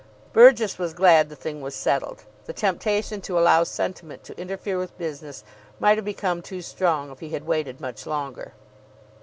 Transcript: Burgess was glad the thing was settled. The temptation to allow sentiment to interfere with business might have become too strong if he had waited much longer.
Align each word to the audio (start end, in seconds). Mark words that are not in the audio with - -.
Burgess 0.33 0.79
was 0.79 0.95
glad 0.95 1.29
the 1.29 1.35
thing 1.35 1.61
was 1.61 1.75
settled. 1.75 2.23
The 2.45 2.53
temptation 2.53 3.21
to 3.21 3.37
allow 3.37 3.63
sentiment 3.63 4.23
to 4.23 4.41
interfere 4.41 4.79
with 4.79 4.97
business 4.97 5.43
might 5.79 5.99
have 5.99 6.05
become 6.05 6.41
too 6.41 6.63
strong 6.63 7.11
if 7.11 7.19
he 7.19 7.29
had 7.29 7.45
waited 7.45 7.79
much 7.79 8.07
longer. 8.07 8.53